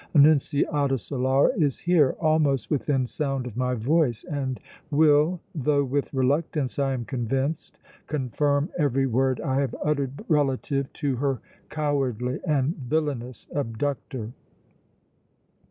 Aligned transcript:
Annunziata 0.15 0.95
Solara 0.95 1.55
is 1.61 1.77
here, 1.77 2.15
almost 2.19 2.71
within 2.71 3.05
sound 3.05 3.45
of 3.45 3.55
my 3.55 3.75
voice, 3.75 4.23
and 4.23 4.59
will, 4.89 5.39
though 5.53 5.83
with 5.83 6.11
reluctance 6.11 6.79
I 6.79 6.93
am 6.93 7.05
convinced, 7.05 7.77
confirm 8.07 8.71
every 8.79 9.05
word 9.05 9.39
I 9.41 9.61
have 9.61 9.75
uttered 9.83 10.25
relative 10.27 10.91
to 10.93 11.17
her 11.17 11.39
cowardly 11.69 12.39
and 12.47 12.75
villainous 12.77 13.47
abductor!" 13.53 14.31